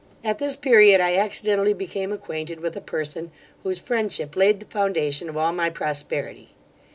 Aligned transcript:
'At 0.23 0.39
this 0.39 0.55
period 0.55 0.99
I 0.99 1.15
accidentally 1.15 1.75
became 1.75 2.11
acquainted 2.11 2.59
with 2.59 2.75
a 2.75 2.81
person, 2.81 3.29
whose 3.61 3.77
friendship 3.77 4.35
laid 4.35 4.59
the 4.59 4.65
foundation 4.65 5.29
of 5.29 5.37
all 5.37 5.53
my 5.53 5.69
prosperity. 5.69 6.47